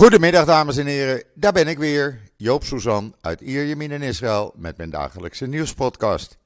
[0.00, 4.76] Goedemiddag dames en heren, daar ben ik weer, Joop Suzan uit Ierjemien in Israël met
[4.76, 6.38] mijn dagelijkse nieuwspodcast.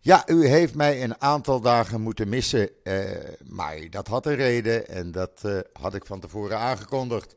[0.00, 3.00] Ja, u heeft mij een aantal dagen moeten missen, eh,
[3.48, 7.36] maar dat had een reden en dat eh, had ik van tevoren aangekondigd.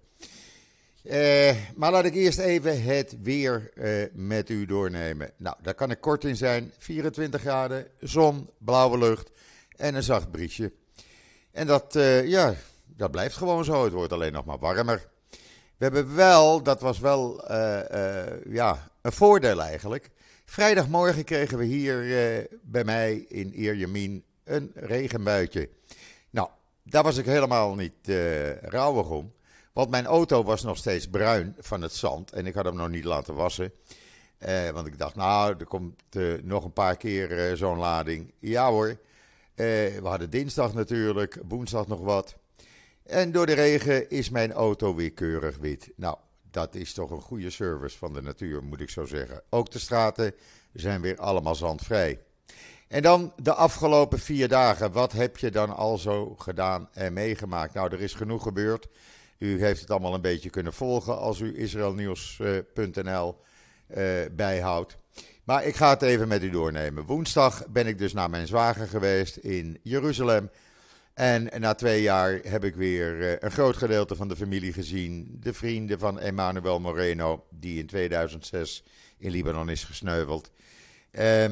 [1.04, 5.32] Eh, maar laat ik eerst even het weer eh, met u doornemen.
[5.38, 6.74] Nou, daar kan ik kort in zijn.
[6.78, 9.32] 24 graden, zon, blauwe lucht
[9.76, 10.72] en een zacht briesje.
[11.52, 12.54] En dat, eh, ja,
[12.86, 13.84] dat blijft gewoon zo.
[13.84, 15.14] Het wordt alleen nog maar warmer.
[15.78, 20.10] We hebben wel, dat was wel eh, eh, ja, een voordeel eigenlijk.
[20.46, 25.70] Vrijdagmorgen kregen we hier eh, bij mij in Ierjemien een regenbuitje.
[26.30, 26.50] Nou,
[26.84, 28.08] daar was ik helemaal niet
[28.62, 29.34] rouwig om.
[29.74, 32.32] Want mijn auto was nog steeds bruin van het zand.
[32.32, 33.72] En ik had hem nog niet laten wassen.
[34.74, 36.02] Want ik dacht, nou, er komt
[36.42, 38.34] nog een paar keer zo'n lading.
[38.40, 38.98] Ja hoor.
[39.56, 42.36] we hadden dinsdag natuurlijk, woensdag nog wat.
[43.06, 45.92] En door de regen is mijn auto weer keurig wit.
[45.96, 46.18] Nou,
[46.52, 49.42] dat is toch een goede service van de natuur, moet ik zo zeggen.
[49.50, 50.34] Ook de straten
[50.74, 52.20] zijn weer allemaal zandvrij.
[52.88, 54.92] En dan de afgelopen vier dagen.
[54.92, 57.74] Wat heb je dan al zo gedaan en meegemaakt?
[57.74, 58.88] Nou, er is genoeg gebeurd.
[59.38, 63.38] U heeft het allemaal een beetje kunnen volgen als u israelnieuws.nl
[63.98, 63.98] uh,
[64.32, 64.98] bijhoudt.
[65.44, 67.06] Maar ik ga het even met u doornemen.
[67.06, 70.50] Woensdag ben ik dus naar mijn zwager geweest in Jeruzalem.
[71.16, 75.38] En na twee jaar heb ik weer uh, een groot gedeelte van de familie gezien.
[75.40, 78.84] De vrienden van Emmanuel Moreno, die in 2006
[79.18, 80.52] in Libanon is gesneuveld.
[81.12, 81.46] Uh,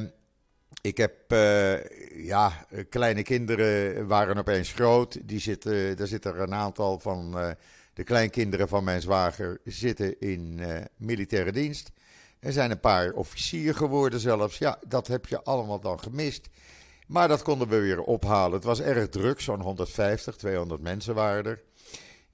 [0.80, 1.84] ik heb, uh,
[2.26, 5.28] ja, kleine kinderen waren opeens groot.
[5.28, 7.50] Die zitten, daar zitten er een aantal van uh,
[7.94, 10.60] de kleinkinderen van mijn zwager zitten in
[10.96, 11.90] militaire dienst.
[12.40, 14.58] Er zijn een paar officier geworden zelfs.
[14.58, 16.48] Ja, dat heb je allemaal dan gemist.
[17.06, 18.52] Maar dat konden we weer ophalen.
[18.52, 21.62] Het was erg druk, zo'n 150, 200 mensen waren er.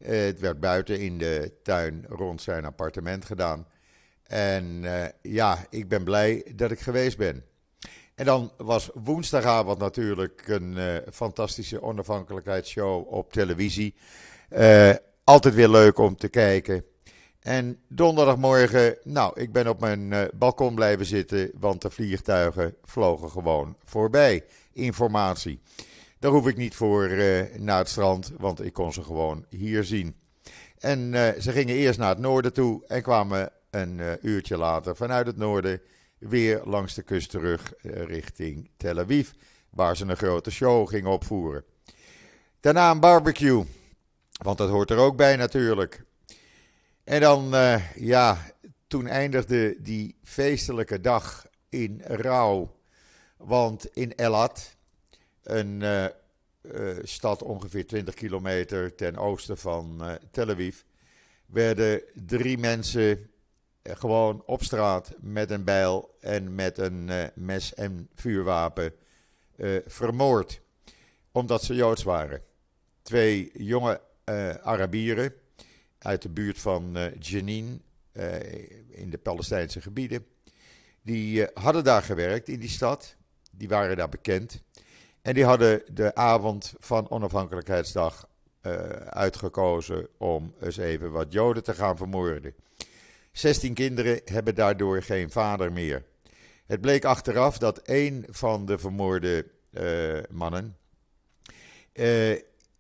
[0.05, 3.67] het werd buiten in de tuin rond zijn appartement gedaan.
[4.23, 4.85] En
[5.23, 7.45] ja, ik ben blij dat ik geweest ben.
[8.15, 13.95] En dan was woensdagavond natuurlijk een uh, fantastische onafhankelijkheidsshow op televisie.
[15.25, 16.85] Altijd weer leuk om te kijken.
[17.41, 23.31] En donderdagmorgen, nou, ik ben op mijn uh, balkon blijven zitten, want de vliegtuigen vlogen
[23.31, 24.45] gewoon voorbij.
[24.73, 25.61] Informatie.
[26.19, 27.09] Daar hoef ik niet voor
[27.59, 30.17] naar het strand, want ik kon ze gewoon hier zien.
[30.79, 35.37] En ze gingen eerst naar het noorden toe en kwamen een uurtje later vanuit het
[35.37, 35.81] noorden
[36.19, 39.31] weer langs de kust terug richting Tel Aviv,
[39.71, 41.65] waar ze een grote show gingen opvoeren.
[42.61, 43.65] Daarna een barbecue,
[44.43, 46.05] want dat hoort er ook bij natuurlijk.
[47.11, 48.39] En dan, uh, ja,
[48.87, 52.77] toen eindigde die feestelijke dag in rouw,
[53.37, 54.77] want in Elat,
[55.43, 56.05] een uh,
[56.63, 60.81] uh, stad ongeveer 20 kilometer ten oosten van Tel Aviv,
[61.47, 63.31] werden drie mensen
[63.83, 68.93] gewoon op straat met een bijl en met een mes en vuurwapen
[69.87, 70.61] vermoord.
[71.33, 72.43] Omdat ze Joods waren.
[73.03, 74.01] Twee jonge
[74.63, 75.40] Arabieren
[76.01, 77.83] uit de buurt van Jenin
[78.89, 80.27] in de Palestijnse gebieden.
[81.03, 83.17] Die hadden daar gewerkt in die stad.
[83.51, 84.63] Die waren daar bekend.
[85.23, 88.29] En die hadden de avond van onafhankelijkheidsdag
[89.09, 92.55] uitgekozen om eens even wat Joden te gaan vermoorden.
[93.33, 96.05] 16 kinderen hebben daardoor geen vader meer.
[96.67, 99.47] Het bleek achteraf dat één van de vermoorde
[100.31, 100.77] mannen,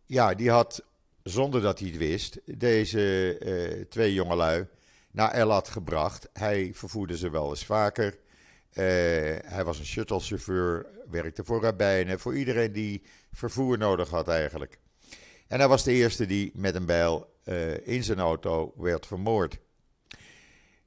[0.07, 0.85] ja, die had,
[1.31, 4.67] zonder dat hij het wist, deze uh, twee jongelui
[5.11, 6.29] naar Elat gebracht.
[6.33, 8.19] Hij vervoerde ze wel eens vaker.
[8.73, 13.03] hij was een shuttlechauffeur, werkte voor rabbijnen, voor iedereen die
[13.33, 14.79] vervoer nodig had eigenlijk.
[15.49, 17.39] En hij was de eerste die met een bijl
[17.83, 19.59] in zijn auto werd vermoord.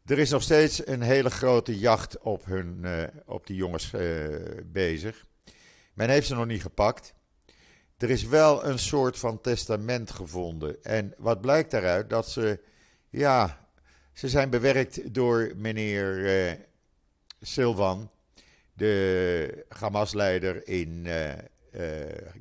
[0.06, 2.86] Er is nog steeds een hele grote jacht op, hun,
[3.26, 3.94] op die jongens
[4.66, 5.26] bezig.
[5.94, 7.14] Men heeft ze nog niet gepakt.
[8.04, 10.84] Er is wel een soort van testament gevonden.
[10.84, 12.10] En wat blijkt daaruit?
[12.10, 12.60] Dat ze,
[13.10, 13.68] ja,
[14.14, 16.52] ze zijn bewerkt door meneer uh,
[17.42, 18.12] Silvan,
[18.74, 21.08] de Hamas-leider in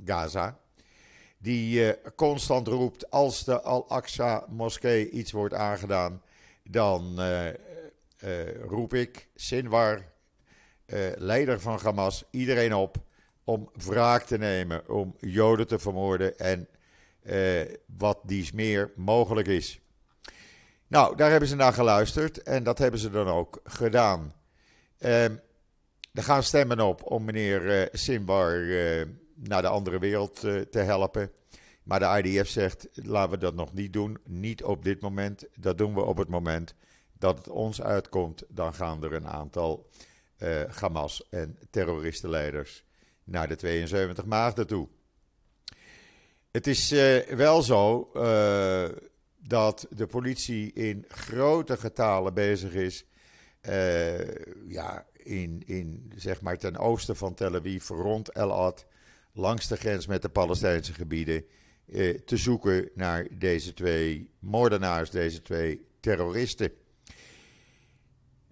[0.05, 0.59] Gaza.
[1.39, 6.23] Die constant roept als de Al-Aqsa-moskee iets wordt aangedaan
[6.63, 7.21] dan
[8.67, 10.05] roep ik Sinwar,
[11.17, 12.97] leider van Hamas, iedereen op
[13.45, 16.69] om wraak te nemen, om Joden te vermoorden en
[17.87, 19.81] wat dies meer mogelijk is.
[20.87, 24.33] Nou, daar hebben ze naar geluisterd en dat hebben ze dan ook gedaan.
[24.99, 25.37] Ehm,
[26.13, 28.59] er gaan stemmen op om meneer Sinwar
[29.35, 30.41] naar de andere wereld
[30.71, 31.31] te helpen.
[31.83, 34.19] Maar de IDF zegt, laten we dat nog niet doen.
[34.25, 35.45] Niet op dit moment.
[35.55, 36.75] Dat doen we op het moment
[37.19, 38.43] dat het ons uitkomt.
[38.49, 39.89] Dan gaan er een aantal
[40.69, 42.85] Hamas en terroristenleiders
[43.25, 44.89] naar de 72 maagden toe.
[46.51, 48.89] Het is uh, wel zo uh,
[49.39, 53.05] dat de politie in grote getalen bezig is.
[54.67, 58.87] ja, in, in, zeg maar ten oosten van Tel Aviv, rond El Ad,
[59.33, 61.45] langs de grens met de Palestijnse gebieden,
[62.25, 66.73] te zoeken naar deze twee moordenaars, deze twee terroristen.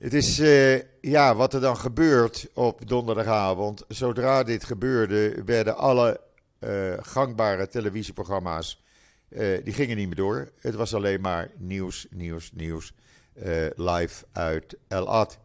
[0.00, 3.84] Het is, uh, ja, wat er dan gebeurt op donderdagavond.
[3.88, 6.20] Zodra dit gebeurde, werden alle
[6.60, 8.82] uh, gangbare televisieprogramma's,
[9.28, 10.50] uh, die gingen niet meer door.
[10.60, 12.92] Het was alleen maar nieuws, nieuws, nieuws,
[13.76, 15.38] live uit El Ad.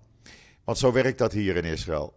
[0.63, 2.13] Want zo werkt dat hier in Israël.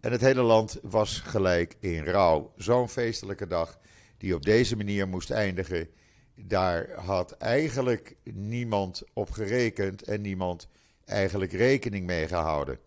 [0.00, 2.52] En het hele land was gelijk in rouw.
[2.56, 3.78] Zo'n feestelijke dag
[4.18, 5.88] die op deze manier moest eindigen,
[6.34, 10.68] daar had eigenlijk niemand op gerekend en niemand
[11.06, 12.78] eigenlijk rekening mee gehouden.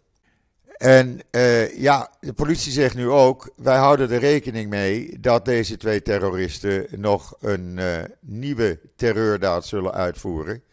[0.78, 5.78] En uh, ja, de politie zegt nu ook: wij houden er rekening mee dat deze
[5.78, 10.64] twee terroristen nog een uh, nieuwe terreurdaad zullen uitvoeren.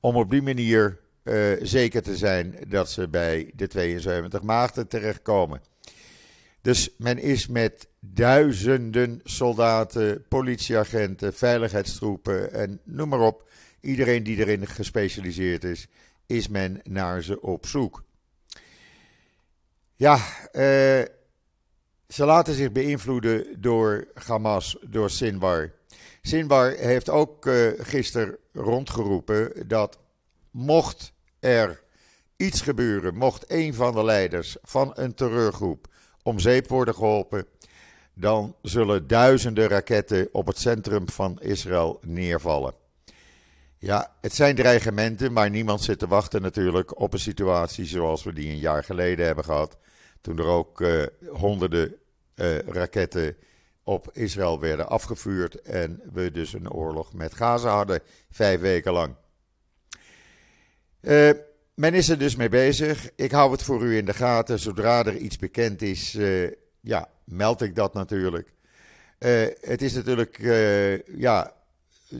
[0.00, 5.60] Om op die manier uh, zeker te zijn dat ze bij de 72 maagden terechtkomen.
[6.62, 13.50] Dus men is met duizenden soldaten, politieagenten, veiligheidstroepen en noem maar op.
[13.80, 15.88] Iedereen die erin gespecialiseerd is,
[16.26, 18.02] is men naar ze op zoek.
[19.94, 20.14] Ja,
[20.52, 21.02] uh,
[22.08, 25.72] ze laten zich beïnvloeden door Hamas, door Sinwar.
[26.22, 29.98] Sinwar heeft ook uh, gisteren rondgeroepen dat
[30.50, 31.82] mocht er
[32.36, 35.86] iets gebeuren, mocht een van de leiders van een terreurgroep
[36.22, 37.46] om zeep worden geholpen,
[38.14, 42.81] dan zullen duizenden raketten op het centrum van Israël neervallen.
[43.84, 48.32] Ja, het zijn dreigementen, maar niemand zit te wachten natuurlijk op een situatie zoals we
[48.32, 49.78] die een jaar geleden hebben gehad.
[50.20, 51.94] Toen er ook uh, honderden
[52.34, 53.36] uh, raketten
[53.82, 58.00] op Israël werden afgevuurd en we dus een oorlog met Gaza hadden,
[58.30, 59.14] vijf weken lang.
[61.00, 61.30] Uh,
[61.74, 63.10] men is er dus mee bezig.
[63.16, 64.58] Ik hou het voor u in de gaten.
[64.58, 66.18] Zodra er iets bekend is,
[66.80, 68.52] ja, meld ik dat natuurlijk.
[69.60, 70.38] het is natuurlijk,
[71.16, 71.61] ja,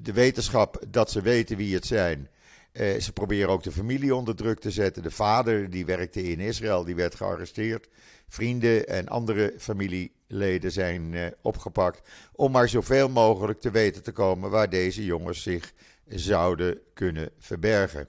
[0.02, 2.28] de wetenschap dat ze weten wie het zijn.
[2.72, 5.02] Uh, ze proberen ook de familie onder druk te zetten.
[5.02, 7.88] De vader, die werkte in Israël, die werd gearresteerd.
[8.28, 12.08] Vrienden en andere familieleden zijn uh, opgepakt.
[12.32, 15.72] Om maar zoveel mogelijk te weten te komen waar deze jongens zich
[16.06, 18.08] zouden kunnen verbergen.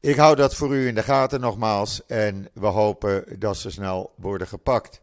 [0.00, 4.12] Ik hou dat voor u in de gaten nogmaals en we hopen dat ze snel
[4.16, 5.02] worden gepakt.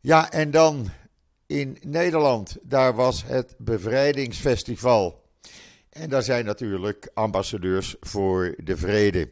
[0.00, 0.90] Ja, en dan
[1.46, 2.56] in Nederland.
[2.62, 5.22] Daar was het Bevrijdingsfestival.
[5.90, 9.30] En daar zijn natuurlijk ambassadeurs voor de vrede.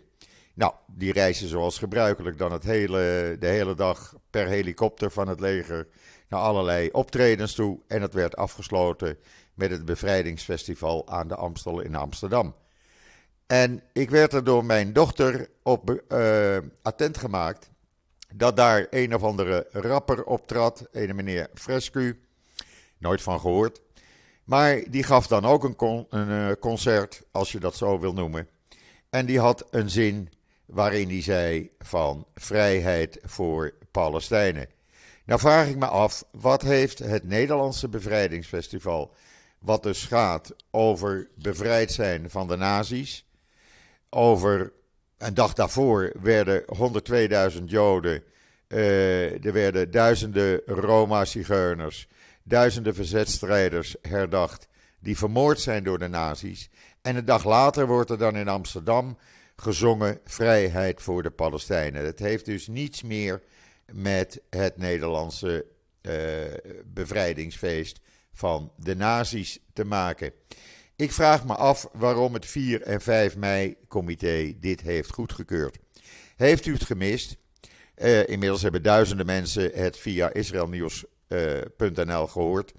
[0.55, 5.41] Nou, die reizen zoals gebruikelijk dan het hele, de hele dag per helikopter van het
[5.41, 5.89] leger
[6.29, 7.81] naar allerlei optredens toe.
[7.87, 9.19] En het werd afgesloten
[9.55, 12.55] met het Bevrijdingsfestival aan de Amstel in Amsterdam.
[13.47, 17.70] En ik werd er door mijn dochter op uh, attent gemaakt
[18.35, 22.21] dat daar een of andere rapper optrad, een meneer Frescu,
[22.99, 23.81] nooit van gehoord.
[24.45, 28.49] Maar die gaf dan ook een, eh, concert, als je dat zo wil noemen.
[29.11, 30.29] En die had een zin
[30.67, 34.69] waarin hij zei van vrijheid voor Palestijnen.
[35.25, 39.15] Nou vraag ik me af, wat heeft het Nederlandse bevrijdingsfestival,
[39.59, 43.27] wat dus gaat over bevrijd zijn van de nazi's,
[44.09, 44.73] over
[45.21, 46.65] een dag daarvoor werden
[47.59, 48.23] 102.000 Joden,
[48.69, 52.09] uh, er werden duizenden Roma-zigeuners,
[52.43, 56.71] duizenden verzetstrijders herdacht die vermoord zijn door de nazi's.
[57.03, 59.19] En een dag later wordt er dan in Amsterdam
[59.57, 62.05] gezongen vrijheid voor de Palestijnen.
[62.05, 63.43] Het heeft dus niets meer
[63.93, 65.67] met het Nederlandse
[66.03, 66.15] uh,
[66.85, 68.01] bevrijdingsfeest
[68.33, 70.33] van de nazi's te maken.
[71.01, 75.79] Ik vraag me af waarom het 4 en 5 mei-comité dit heeft goedgekeurd.
[76.37, 77.37] Heeft u het gemist?
[77.97, 82.73] Uh, inmiddels hebben duizenden mensen het via israelnieuws.nl uh, gehoord.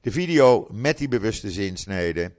[0.00, 2.32] De video met die bewuste zinsnede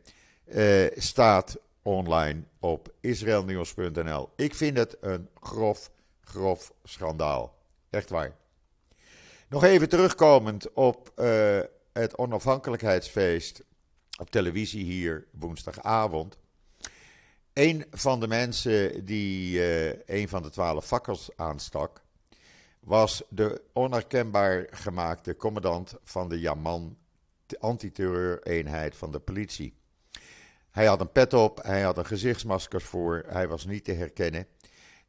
[0.45, 4.29] uh, staat online op israelnieuws.nl.
[4.35, 7.57] Ik vind het een grof, grof schandaal.
[7.89, 8.35] Echt waar.
[9.49, 11.11] Nog even terugkomend op
[11.93, 13.63] het onafhankelijkheidsfeest
[14.17, 16.37] op televisie hier woensdagavond.
[17.53, 22.03] Een van de mensen die uh, een van de twaalf fakkels aanstak,
[22.79, 26.97] was de onherkenbaar gemaakte commandant van de Yaman
[27.59, 29.73] antiterreureenheid van de politie.
[30.71, 34.47] Hij had een pet op, hij had een gezichtsmasker voor, hij was niet te herkennen.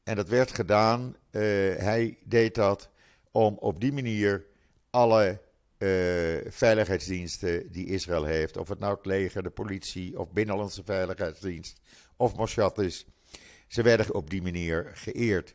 [0.03, 1.43] En dat werd gedaan, uh,
[1.77, 2.91] hij deed dat
[3.31, 4.45] om op die manier
[4.91, 5.41] alle
[5.79, 11.81] uh, veiligheidsdiensten die Israël heeft, of het nou het leger, de politie of Binnenlandse Veiligheidsdienst
[12.17, 13.07] of Mossad is,
[13.67, 15.55] ze werden op die manier geëerd.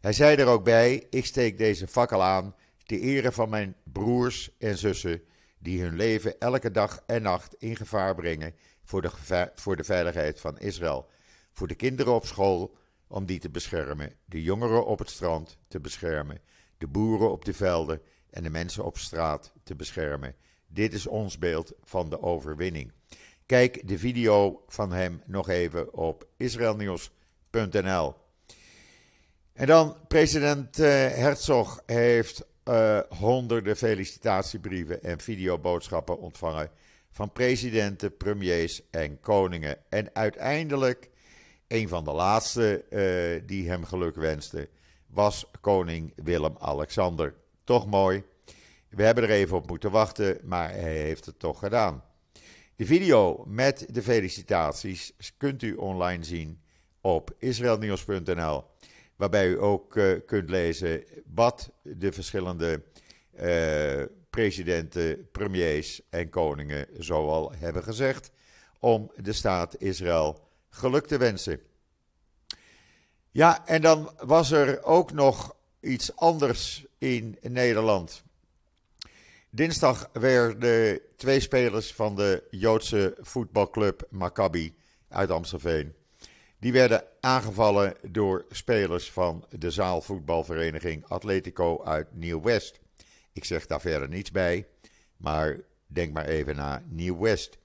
[0.00, 4.50] Hij zei er ook bij: Ik steek deze fakkel aan ter ere van mijn broers
[4.58, 5.22] en zussen,
[5.58, 10.40] die hun leven elke dag en nacht in gevaar brengen voor de, voor de veiligheid
[10.40, 11.08] van Israël.
[11.52, 15.80] Voor de kinderen op school, om die te beschermen, de jongeren op het strand te
[15.80, 16.40] beschermen,
[16.78, 18.00] de boeren op de velden
[18.36, 20.34] en de mensen op straat te beschermen.
[20.66, 22.92] Dit is ons beeld van de overwinning.
[23.46, 28.14] Kijk de video van hem nog even op israelnieuws.nl.
[29.52, 36.70] En dan, president eh, Herzog heeft uh, honderden felicitatiebrieven en videoboodschappen ontvangen
[37.10, 39.78] van presidenten, premiers en koningen.
[39.88, 41.10] En uiteindelijk,
[41.68, 44.68] een van de laatste uh, die hem geluk wenste,
[45.06, 47.34] was koning Willem-Alexander.
[47.66, 48.24] Toch mooi.
[48.88, 52.04] We hebben er even op moeten wachten, maar hij heeft het toch gedaan.
[52.76, 56.60] De video met de felicitaties kunt u online zien
[57.00, 58.64] op israelnieuws.nl,
[59.16, 61.04] waarbij u ook uh, kunt lezen
[61.34, 62.82] wat de verschillende
[63.40, 68.30] uh, presidenten, premiers en koningen zoal hebben gezegd
[68.80, 71.60] om de staat Israël geluk te wensen.
[73.30, 78.24] Ja, en dan was er ook nog iets anders in Nederland.
[79.50, 84.74] Dinsdag werden twee spelers van de Joodse voetbalclub Maccabi
[85.08, 85.94] uit Amstelveen.
[86.58, 92.80] Die werden aangevallen door spelers van de zaalvoetbalvereniging Atletico uit Nieuw-West.
[93.32, 94.66] Ik zeg daar verder niets bij,
[95.16, 97.58] maar denk maar even naar Nieuw-West.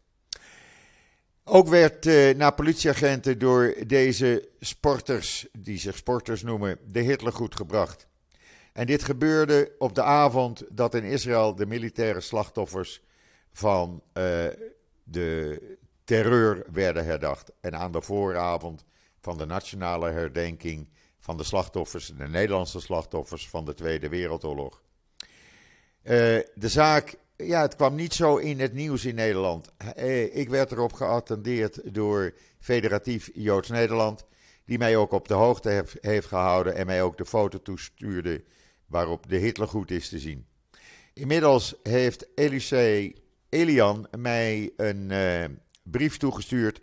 [1.43, 7.55] Ook werd uh, naar politieagenten door deze sporters, die zich sporters noemen, de Hitler goed
[7.55, 8.07] gebracht.
[8.73, 13.01] En dit gebeurde op de avond dat in Israël de militaire slachtoffers
[13.51, 14.23] van uh,
[15.03, 15.61] de
[16.03, 17.51] terreur werden herdacht.
[17.61, 18.85] En aan de vooravond
[19.19, 24.81] van de nationale herdenking van de slachtoffers, de Nederlandse slachtoffers van de Tweede Wereldoorlog.
[26.03, 26.09] Uh,
[26.55, 29.71] de zaak, ja, het kwam niet zo in het nieuws in Nederland.
[29.97, 34.25] Uh, ik werd erop geattendeerd door Federatief Joods Nederland,
[34.65, 38.43] die mij ook op de hoogte heeft gehouden en mij ook de foto toestuurde
[38.91, 40.45] waarop de Hitlergoed is te zien.
[41.13, 43.15] Inmiddels heeft Elisee
[43.49, 45.43] Elian mij een uh,
[45.83, 46.81] brief toegestuurd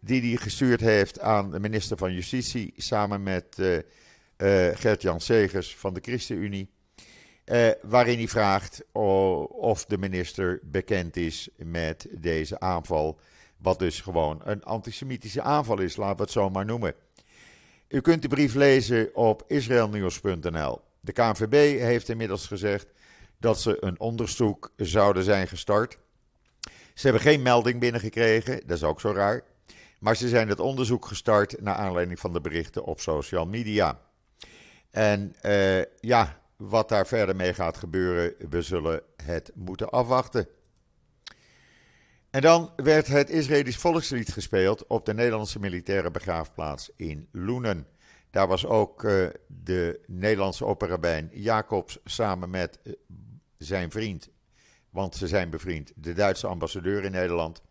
[0.00, 3.78] die hij gestuurd heeft aan de minister van Justitie samen met uh,
[4.74, 6.70] Gert-Jan Segers van de ChristenUnie.
[7.82, 13.20] Waarin hij vraagt of de minister bekend is met deze aanval.
[13.56, 16.94] Wat dus gewoon een antisemitische aanval is, laten we het zo maar noemen.
[17.88, 20.80] U kunt de brief lezen op israelnieuws.nl.
[21.08, 22.86] De KNVB heeft inmiddels gezegd
[23.38, 25.98] dat ze een onderzoek zouden zijn gestart.
[26.94, 29.42] Ze hebben geen melding binnengekregen, dat is ook zo raar.
[29.98, 34.00] Maar ze zijn het onderzoek gestart naar aanleiding van de berichten op social media.
[34.90, 40.48] En uh, ja, wat daar verder mee gaat gebeuren, we zullen het moeten afwachten.
[42.30, 47.86] En dan werd het Israëlisch volkslied gespeeld op de Nederlandse militaire begraafplaats in Loenen.
[48.30, 52.92] Daar was ook uh, de Nederlandse operabijn Jacobs samen met uh,
[53.58, 54.28] zijn vriend,
[54.90, 57.62] want ze zijn bevriend, de Duitse ambassadeur in Nederland,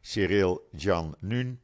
[0.00, 1.60] Cyril Jan Nun.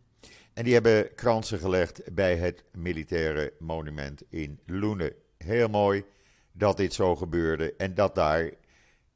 [0.54, 5.12] En die hebben kransen gelegd bij het militaire monument in Loenen.
[5.38, 6.04] Heel mooi
[6.52, 8.50] dat dit zo gebeurde en dat daar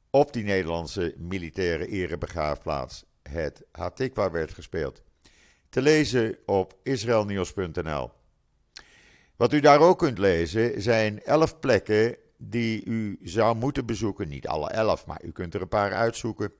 [0.09, 5.01] op die Nederlandse militaire erebegraafplaats het Hatikwa werd gespeeld.
[5.69, 8.11] Te lezen op israelnieuws.nl.
[9.35, 14.27] Wat u daar ook kunt lezen zijn elf plekken die u zou moeten bezoeken.
[14.27, 16.53] Niet alle elf, maar u kunt er een paar uitzoeken.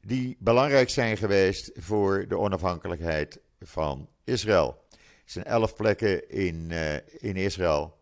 [0.00, 4.84] Die belangrijk zijn geweest voor de onafhankelijkheid van Israël.
[4.90, 7.98] Er zijn elf plekken in, uh, in Israël.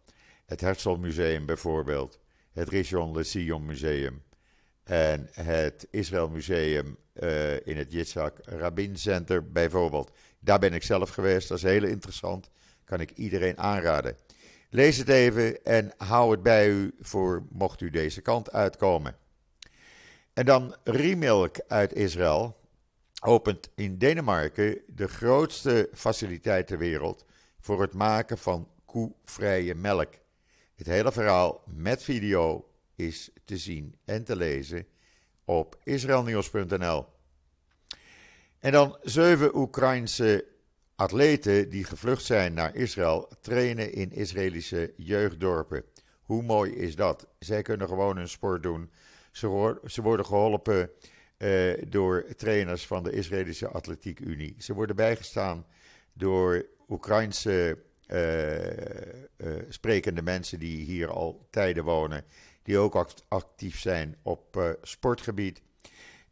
[0.46, 2.18] Het Herzl Museum bijvoorbeeld.
[2.52, 4.22] Het Rishon LeZion Museum.
[4.84, 10.10] En het Israël Museum uh, in het Yitzhak Rabin Center bijvoorbeeld.
[10.38, 11.48] Daar ben ik zelf geweest.
[11.48, 12.50] Dat is heel interessant
[12.90, 14.16] kan ik iedereen aanraden.
[14.70, 19.16] Lees het even en hou het bij u voor mocht u deze kant uitkomen.
[20.32, 22.56] En dan Remilk uit Israël
[23.20, 27.24] opent in Denemarken de grootste faciliteit ter wereld
[27.60, 30.14] voor het maken van koevrije melk.
[30.74, 34.86] Het hele verhaal met video is te zien en te lezen
[35.44, 37.06] op israelnieuws.nl.
[38.58, 40.44] En dan zeven Oekraïnse
[41.00, 45.84] atleten die gevlucht zijn naar Israël trainen in Israëlische jeugddorpen.
[46.22, 47.26] Hoe mooi is dat?
[47.38, 48.90] Zij kunnen gewoon hun sport doen.
[49.32, 49.46] Ze,
[50.02, 50.90] worden geholpen
[51.38, 54.54] uh, door trainers van de Israëlische Atletiek Unie.
[54.58, 55.66] Ze worden bijgestaan
[56.12, 58.72] door Oekraïnse uh, uh,
[59.68, 62.24] sprekende mensen die hier al tijden wonen,
[62.62, 65.62] die ook actief zijn op sportgebied.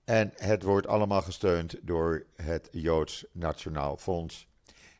[0.04, 4.48] En het wordt allemaal gesteund door het Joods Nationaal Fonds.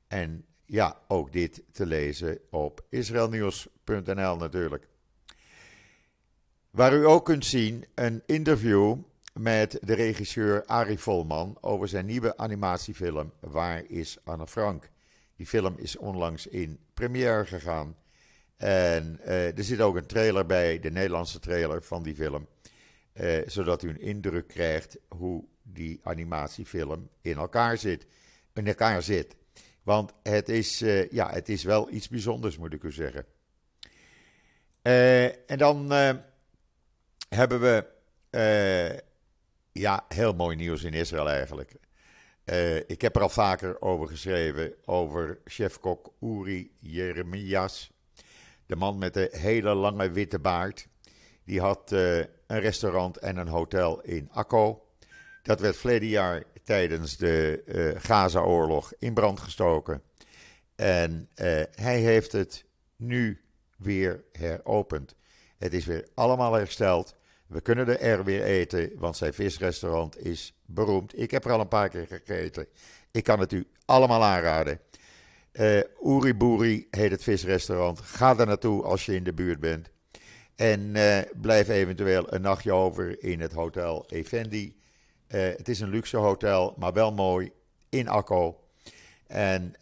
[0.08, 4.88] En ja, ook dit te lezen op israelnieuws.nl natuurlijk.
[6.70, 8.96] Waar u ook kunt zien een interview
[9.32, 14.90] met de regisseur Arie Volman over zijn nieuwe animatiefilm Waar is Anne Frank?
[15.36, 17.96] Die film is onlangs in première gegaan.
[18.56, 22.46] En uh, er zit ook een trailer bij, de Nederlandse trailer van die film.
[23.14, 28.06] Uh, zodat u een indruk krijgt hoe die animatiefilm in elkaar zit.
[28.54, 29.36] In elkaar zit.
[29.88, 33.26] Want het is, uh, ja, het is wel iets bijzonders, moet ik u zeggen.
[35.46, 35.90] en dan
[37.28, 37.84] hebben we
[39.72, 41.72] ja, heel mooi nieuws in Israël eigenlijk.
[42.86, 47.90] Ik heb er al vaker over geschreven, over chefkok Uri Jeremias.
[48.66, 50.88] De man met de hele lange witte baard.
[51.44, 52.28] Die had een
[52.60, 54.86] restaurant en een hotel in Akko.
[55.42, 60.02] Dat werd verleden jaar tijdens de uh, Gaza-oorlog in brand gestoken.
[60.76, 61.28] En
[61.74, 62.64] hij heeft het
[62.96, 63.40] nu
[63.76, 65.14] weer heropend.
[65.58, 67.16] Het is weer allemaal hersteld.
[67.46, 71.18] We kunnen er weer eten, want zijn visrestaurant is beroemd.
[71.20, 72.66] Ik heb er al een paar keer gegeten.
[73.10, 74.80] Ik kan het u allemaal aanraden.
[75.52, 75.80] Uh,
[76.90, 78.00] heet het visrestaurant.
[78.00, 79.90] Ga er naartoe als je in de buurt bent.
[80.56, 80.92] En
[81.40, 84.76] blijf eventueel een nachtje over in het hotel Effendi.
[85.28, 87.52] Uh, het is een luxe hotel, maar wel mooi
[87.88, 88.60] in Akko.
[89.26, 89.74] En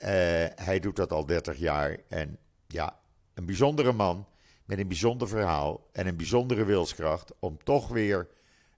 [0.55, 1.97] hij doet dat al 30 jaar.
[2.09, 2.99] En ja,
[3.35, 4.27] een bijzondere man
[4.65, 8.29] met een bijzonder verhaal en een bijzondere wilskracht om toch weer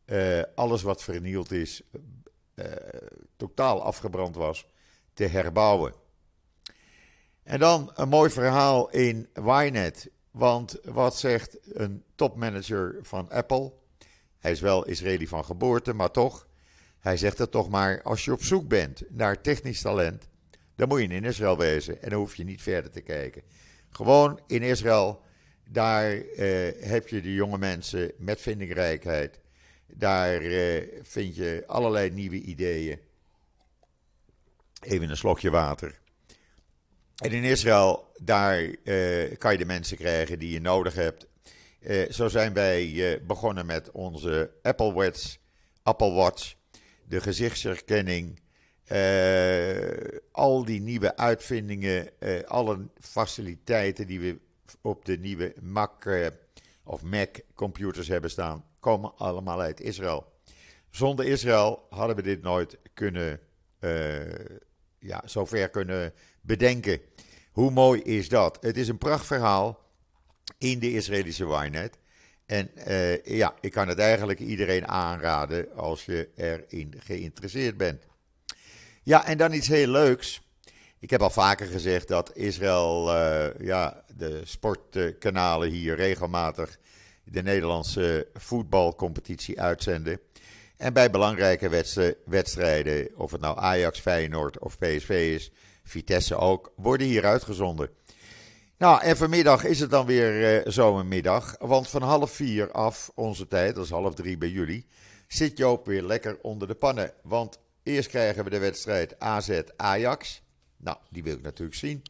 [0.06, 1.82] uh, alles wat vernield is,
[3.36, 4.66] totaal afgebrand was,
[5.14, 5.94] te herbouwen.
[7.48, 10.10] En dan een mooi verhaal in Ynet.
[10.30, 13.72] Want wat zegt een topmanager van Apple?
[14.38, 16.47] Hij is wel Israëli van geboorte, maar toch.
[17.08, 20.28] Hij zegt het toch maar, als je op zoek bent naar technisch talent,
[20.76, 23.42] dan moet je in Israël wezen en dan hoef je niet verder te kijken.
[23.90, 25.22] Gewoon in Israël
[25.70, 26.24] daar uh,
[26.80, 29.40] heb je de jonge mensen met vindingrijkheid.
[29.86, 32.98] Daar uh, vind je allerlei nieuwe ideeën.
[34.80, 36.00] Even een slokje water.
[37.16, 41.26] En in Israël, daar uh, kan je de mensen krijgen die je nodig hebt.
[42.14, 45.36] zo zijn wij begonnen met onze Apple Watch,
[45.82, 46.56] Apple Watch,
[47.08, 48.40] de gezichtsherkenning,
[50.32, 52.10] al die nieuwe uitvindingen,
[52.46, 54.38] alle faciliteiten die we
[54.80, 56.26] op de nieuwe Mac eh,
[56.84, 60.32] of Mac computers hebben staan, komen allemaal uit Israël.
[60.90, 63.40] Zonder Israël hadden we dit nooit kunnen,
[63.80, 64.34] uh,
[64.98, 67.00] ja, zover kunnen bedenken.
[67.52, 68.58] Hoe mooi is dat?
[68.60, 69.80] Het is een prachtverhaal
[70.58, 71.98] in de Israëlische Wynet.
[72.48, 78.02] En uh, ja, ik kan het eigenlijk iedereen aanraden als je erin geïnteresseerd bent.
[79.02, 80.40] Ja, en dan iets heel leuks.
[80.98, 86.78] Ik heb al vaker gezegd dat Israël uh, ja, de sportkanalen hier regelmatig
[87.24, 90.20] de Nederlandse voetbalcompetitie uitzenden.
[90.76, 91.84] En bij belangrijke
[92.24, 95.50] wedstrijden, of het nou Ajax, Feyenoord of PSV is,
[95.82, 97.90] Vitesse ook, worden hier uitgezonden.
[98.78, 103.46] Nou, en vanmiddag is het dan weer uh, zomermiddag, want van half vier af, onze
[103.46, 104.86] tijd, dat is half drie bij jullie,
[105.28, 107.12] zit Joop weer lekker onder de pannen.
[107.22, 110.42] Want eerst krijgen we de wedstrijd AZ-Ajax.
[110.76, 112.02] Nou, die wil ik natuurlijk zien.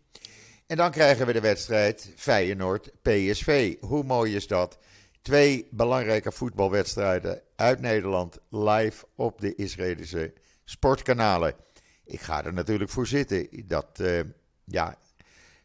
[0.67, 3.77] En dan krijgen we de wedstrijd Feyenoord-PSV.
[3.81, 4.79] Hoe mooi is dat?
[5.23, 10.33] Twee belangrijke voetbalwedstrijden uit Nederland live op de Israëlische
[10.65, 11.55] sportkanalen.
[12.05, 13.49] Ik ga er natuurlijk voor zitten.
[13.67, 14.21] Dat, uh,
[14.65, 14.99] ja,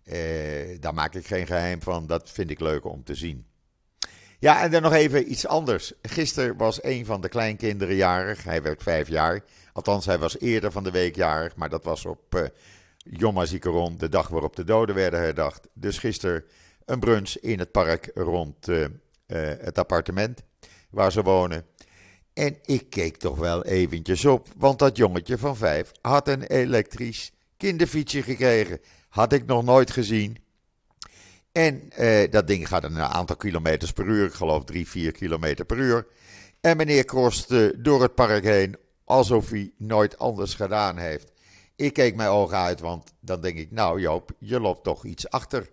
[0.04, 2.08] uh, daar maak ik geen geheim van.
[2.08, 3.46] Dat vind ik leuk om te zien.
[4.40, 5.94] Ja, en dan nog even iets anders.
[6.02, 8.44] Gisteren was een van de kleinkinderen jarig.
[8.44, 9.44] Hij werd vijf jaar.
[9.74, 12.44] Althans, hij was eerder van de week jarig, maar dat was op uh,
[12.98, 15.68] Yom HaZikaron, de dag waarop de doden werden herdacht.
[15.74, 16.44] Dus gisteren
[16.86, 18.86] een brunch in het park rond uh,
[19.60, 20.44] het appartement
[20.90, 21.66] waar ze wonen.
[22.34, 27.32] En ik keek toch wel eventjes op, want dat jongetje van vijf had een elektrisch
[27.58, 28.80] kinderfietsje gekregen.
[29.14, 30.38] Had ik nog nooit gezien.
[31.52, 35.66] En uh, dat ding gaat een aantal kilometers per uur, ik geloof 3, 4 kilometer
[35.66, 36.08] per uur.
[36.62, 37.50] En meneer krost
[37.84, 41.32] door het park heen alsof hij nooit anders gedaan heeft.
[41.76, 45.30] Ik keek mijn ogen uit, want dan denk ik, nou Joop, je loopt toch iets
[45.30, 45.70] achter.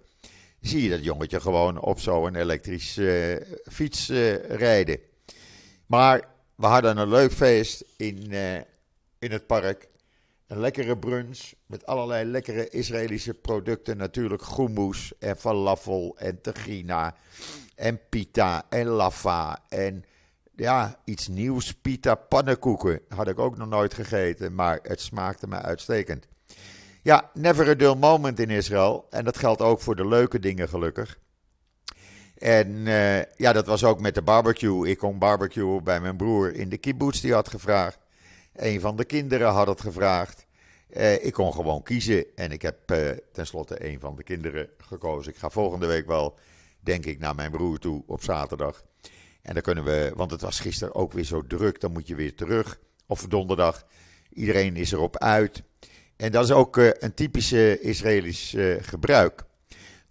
[0.60, 4.98] Zie je dat jongetje gewoon op zo'n elektrische uh, fiets uh, rijden.
[5.86, 8.32] Maar we hadden een leuk feest in,
[9.18, 9.88] in het park.
[10.50, 13.96] Een lekkere brunch met allerlei lekkere Israëlische producten.
[13.96, 17.14] Natuurlijk groenmoes en falafel en tegina
[17.74, 20.04] en pita en lava en
[20.56, 21.74] ja, iets nieuws.
[21.74, 26.26] Pita pannenkoeken had ik ook nog nooit gegeten, maar het smaakte me uitstekend.
[27.02, 29.06] Ja, never a dull moment in Israël.
[29.10, 31.18] En dat geldt ook voor de leuke dingen gelukkig.
[32.38, 34.88] En uh, ja, dat was ook met de barbecue.
[34.88, 37.98] Ik kon barbecue bij mijn broer in de kibbutz, die had gevraagd.
[38.60, 40.46] Een van de kinderen had het gevraagd.
[40.90, 45.32] Uh, ik kon gewoon kiezen en ik heb uh, tenslotte een van de kinderen gekozen.
[45.32, 46.38] Ik ga volgende week wel,
[46.80, 48.84] denk ik, naar mijn broer toe op zaterdag.
[49.42, 52.14] En dan kunnen we, want het was gisteren ook weer zo druk, dan moet je
[52.14, 52.78] weer terug.
[53.06, 53.86] Of donderdag.
[54.32, 55.62] Iedereen is erop uit.
[56.16, 59.44] En dat is ook uh, een typische Israëlisch gebruik.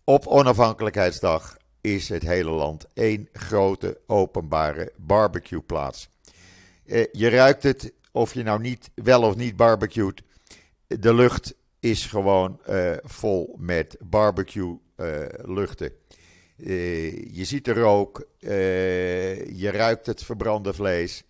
[0.04, 6.10] Op onafhankelijkheidsdag is het hele land één grote openbare barbecueplaats.
[7.12, 10.22] Je ruikt het, of je nou niet wel of niet barbecuet.
[10.88, 12.60] De lucht is gewoon
[13.04, 14.80] vol met barbecue
[15.45, 15.91] luchten.
[16.58, 21.24] Uh, je ziet de rook, je ruikt het verbrande vlees.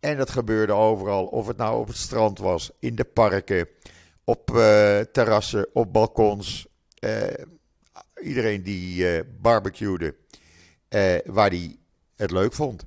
[0.00, 3.68] En dat gebeurde overal, of het nou op het strand was, in de parken,
[4.24, 4.46] op
[5.12, 6.66] terrassen, op balkons.
[8.22, 10.14] iedereen die barbecuede,
[11.24, 11.78] waar die
[12.16, 12.84] het leuk vond.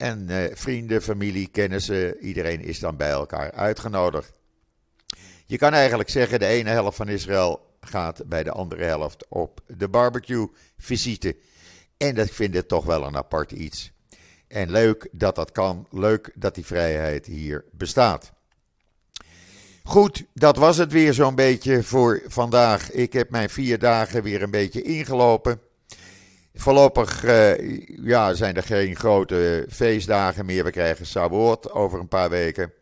[0.00, 4.32] En vrienden, familie, kennissen, iedereen is dan bij elkaar uitgenodigd.
[5.46, 9.60] Je kan eigenlijk zeggen, de ene helft van Israël gaat bij de andere helft op
[9.66, 11.36] de barbecue-visite.
[11.96, 13.92] En dat vind ik toch wel een apart iets.
[14.48, 15.86] En leuk dat dat kan.
[15.90, 18.32] Leuk dat die vrijheid hier bestaat.
[19.82, 22.90] Goed, dat was het weer zo'n beetje voor vandaag.
[22.90, 25.60] Ik heb mijn vier dagen weer een beetje ingelopen.
[26.60, 30.64] Voorlopig uh, ja, zijn er geen grote feestdagen meer.
[30.64, 32.72] We krijgen Sabot over een paar weken.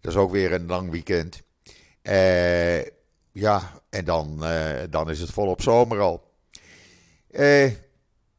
[0.00, 1.42] Dat is ook weer een lang weekend.
[2.02, 2.82] Uh,
[3.32, 6.32] ja, en dan, uh, dan is het volop zomer al.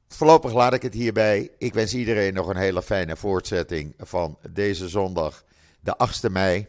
[0.07, 1.51] Voorlopig laat ik het hierbij.
[1.57, 5.43] Ik wens iedereen nog een hele fijne voortzetting van deze zondag,
[5.79, 6.67] de 8e mei.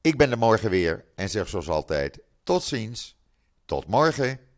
[0.00, 3.16] Ik ben er morgen weer en zeg zoals altijd: tot ziens,
[3.64, 4.49] tot morgen.